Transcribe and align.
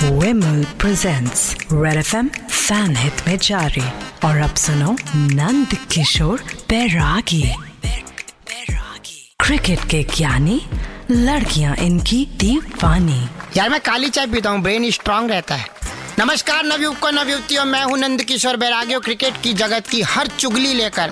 Vimal 0.00 0.64
presents 0.80 1.40
red 1.72 1.96
F 1.96 2.14
M 2.16 2.28
fan 2.50 2.96
hit 2.96 3.26
में 3.26 3.36
जारी 3.38 3.82
और 4.26 4.36
अब 4.40 4.54
सुनो 4.56 4.92
नंद 5.14 5.74
किशोर 5.92 6.42
बैरागी 6.70 7.42
क्रिकेट 9.40 9.84
के 9.90 10.02
ज्ञानी 10.16 10.60
लड़कियाँ 11.10 11.74
इनकी 11.78 12.24
दीवानी 12.40 13.18
यार 13.56 13.70
मैं 13.70 13.80
काली 13.80 14.10
चाय 14.10 14.26
पीता 14.28 14.50
हूँ 14.50 14.62
ब्रेन 14.62 14.90
स्ट्रांग 14.90 15.30
रहता 15.30 15.54
है 15.54 15.66
नमस्कार 16.20 16.64
नवयुवकों 16.66 17.12
नवयुवतियों 17.12 17.64
मैं 17.66 17.82
हूँ 17.84 17.98
नंद 17.98 18.22
किशोर 18.24 18.56
बैरागियों 18.56 19.00
क्रिकेट 19.00 19.42
की 19.42 19.54
जगत 19.56 19.88
की 19.90 20.02
हर 20.06 20.26
चुगली 20.38 20.74
लेकर 20.74 21.10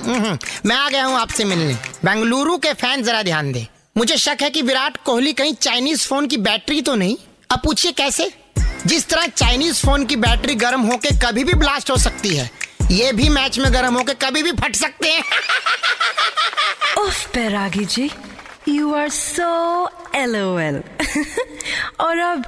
मैं 0.67 0.77
आ 0.77 0.89
गया 0.89 1.05
हूँ 1.05 1.19
आपसे 1.19 1.45
मिलने 1.47 1.75
बेंगलुरु 2.05 2.57
के 2.59 2.73
फ़ैन 2.77 3.03
जरा 3.03 3.23
ध्यान 3.25 3.53
दे 3.53 3.67
मुझे 3.97 4.17
शक 4.21 4.43
है 4.43 4.51
कि 4.51 4.63
विराट 4.65 5.05
कोहली 5.05 5.33
कहीं 5.35 5.55
चाइनीज़ 5.63 6.09
फ़ोन 6.09 6.27
की 6.27 6.37
बैटरी 6.45 6.81
तो 6.83 6.95
नहीं 6.97 7.17
अब 7.51 7.61
पूछिए 7.65 7.93
कैसे 7.93 8.33
जिस 8.87 9.07
तरह 9.09 9.27
चाइनीज़ 9.27 9.81
फ़ोन 9.87 10.05
की 10.07 10.17
बैटरी 10.17 10.55
गर्म 10.55 10.81
होके 10.81 11.11
कभी 11.23 11.45
भी 11.45 11.55
ब्लास्ट 11.55 11.91
हो 11.91 11.97
सकती 11.97 12.37
है 12.37 12.51
ये 12.91 13.13
भी 13.13 13.29
मैच 13.29 13.59
में 13.59 13.73
गर्म 13.75 13.97
होके 13.97 14.15
कभी 14.15 14.43
भी 14.43 14.53
फट 14.53 14.77
सकते 14.77 15.13
हैं। 15.13 15.23
उफ 16.99 17.35
Bairagi 17.35 17.85
ji 17.85 18.11
you 18.69 18.95
are 18.95 19.09
so 19.09 19.89
L 20.15 20.37
और 22.01 22.19
अब 22.19 22.45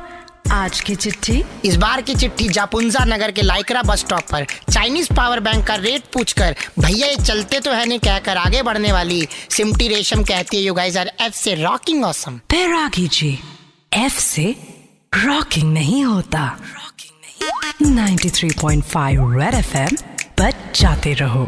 आज 0.52 0.80
की 0.80 0.94
चिट्ठी। 0.94 1.42
इस 1.64 1.76
बार 1.76 2.02
की 2.02 2.14
चिट्ठी 2.14 2.48
जापुंजा 2.48 3.04
नगर 3.04 3.30
के 3.30 3.42
लाइकरा 3.42 3.82
बस 3.82 3.98
स्टॉप 3.98 4.30
पर। 4.32 4.46
चाइनीज़ 4.72 5.12
पावर 5.14 5.40
बैंक 5.40 5.66
का 5.66 5.74
रेट 5.74 6.04
पूछकर 6.14 6.56
भैया 6.78 7.06
ये 7.06 7.16
चलते 7.16 7.60
तो 7.60 7.72
है 7.72 7.84
नहीं 7.86 7.98
कहकर 7.98 8.36
आगे 8.36 8.62
बढ़ने 8.62 8.92
वाली 8.92 9.26
सिमटी 9.50 9.88
रेशम 9.88 10.22
कहती 10.24 10.56
है 10.56 10.62
यू 10.62 10.74
गाइस 10.74 10.96
आर 10.96 11.12
एफ़ 11.20 11.34
से 11.34 11.54
rocking 11.62 12.04
awesome 12.04 12.40
Bairagi 12.50 13.08
ji 13.12 13.38
F 13.96 14.20
से 14.20 14.54
रॉकिंग 15.12 15.72
नहीं 15.72 16.04
होता। 16.04 16.40
93.5 17.82 19.32
रेड 19.38 19.54
एफएम 19.54 19.96
बच 20.40 20.80
जाते 20.80 21.12
रहो 21.14 21.44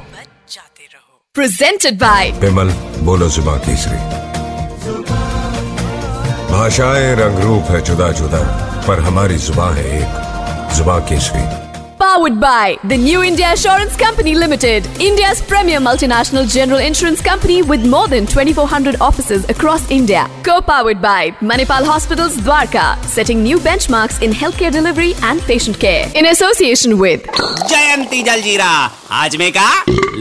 जाते 0.50 0.84
रहो। 0.84 1.20
प्रेजेंटेड 1.34 1.98
बाय 1.98 2.30
विमल 2.41 2.72
बोलो 3.05 3.28
जुबा 3.28 3.56
केसरी 3.58 3.98
भाषाएँ 6.52 7.14
रंग 7.14 7.39
रूप 7.39 7.70
है 7.70 7.80
जुदा 7.84 8.11
जुदा 8.12 8.42
पर 8.89 9.00
हमारी 9.00 9.39
जुबा 9.39 9.70
है 9.74 9.84
एक 9.98 10.74
जुबा 10.77 10.98
Kesari. 11.08 11.70
Powered 12.12 12.41
by 12.41 12.77
the 12.83 12.97
New 12.97 13.22
India 13.22 13.53
Assurance 13.53 13.94
Company 13.97 14.34
Limited, 14.34 14.84
India's 15.00 15.41
premier 15.41 15.78
multinational 15.78 16.44
general 16.52 16.80
insurance 16.80 17.20
company 17.22 17.62
with 17.62 17.86
more 17.86 18.08
than 18.08 18.27
2,400 18.27 18.97
offices 19.00 19.48
across 19.48 19.89
India. 19.92 20.27
Co 20.42 20.61
powered 20.61 21.00
by 21.00 21.30
Manipal 21.50 21.84
Hospitals 21.84 22.36
Dwarka, 22.39 23.00
setting 23.05 23.44
new 23.44 23.58
benchmarks 23.58 24.22
in 24.22 24.33
healthcare 24.33 24.72
delivery 24.72 25.12
and 25.22 25.41
patient 25.42 25.78
care. 25.78 26.11
In 26.17 26.27
association 26.27 26.98
with 26.98 27.22
Jayanti 27.70 28.24
Jaljira, 28.24 28.91
Ajmeka, 29.20 29.69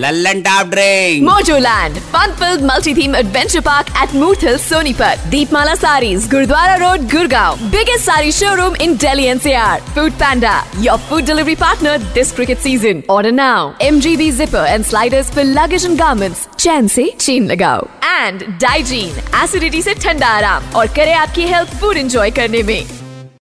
Lallan 0.04 0.44
Tap 0.44 0.68
Mojo 0.68 1.60
Land, 1.60 1.98
fun 2.14 2.36
filled 2.36 2.62
multi 2.62 2.94
theme 2.94 3.16
adventure 3.16 3.64
park 3.64 3.90
at 3.96 4.14
Moot 4.14 4.42
Hill, 4.42 4.60
Sonipat, 4.60 5.18
Deepmala 5.32 5.76
Saris, 5.76 6.28
Gurdwara 6.28 6.80
Road, 6.80 7.10
Gurgaon, 7.10 7.72
biggest 7.72 8.06
sari 8.06 8.32
showroom 8.32 8.76
in 8.76 8.96
Delhi 8.96 9.24
NCR, 9.24 9.82
Food 9.96 10.14
Panda, 10.20 10.64
your 10.78 11.00
food 11.00 11.26
delivery 11.26 11.56
partner. 11.56 11.79
Partner 11.80 11.98
this 12.14 12.32
cricket 12.32 12.58
season. 12.58 13.04
Order 13.10 13.32
now. 13.32 13.74
MGB 13.80 14.32
zipper 14.32 14.66
and 14.68 14.86
sliders 14.86 15.30
for 15.30 15.44
luggage 15.44 15.86
and 15.86 15.98
garments. 15.98 16.48
चैन 16.60 16.88
से 16.88 17.10
चीन 17.20 17.46
लगाओ 17.52 17.88
and 18.06 18.44
Digene 18.62 19.20
acidity 19.44 19.82
से 19.82 19.94
ठंडा 20.04 20.28
आराम 20.28 20.76
और 20.78 20.88
करे 20.96 21.14
आपकी 21.14 21.48
health 21.48 21.80
food 21.82 21.98
enjoy 21.98 22.32
करने 22.40 22.64
में 22.64 22.99